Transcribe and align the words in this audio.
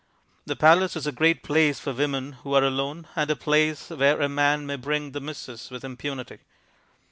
The 0.47 0.55
Palace 0.55 0.95
is 0.95 1.05
a 1.05 1.11
great 1.11 1.43
place 1.43 1.79
for 1.79 1.93
women 1.93 2.31
who 2.41 2.55
are 2.55 2.63
alone 2.63 3.07
and 3.15 3.29
a 3.29 3.35
place 3.35 3.91
where 3.91 4.19
a 4.19 4.27
man 4.27 4.65
may 4.65 4.75
bring 4.77 5.11
"the 5.11 5.19
missus" 5.21 5.69
with 5.69 5.83
impunity. 5.85 6.39